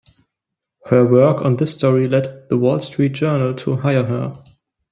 [0.87, 4.33] Her work on this story led "The Wall Street Journal" to hire her.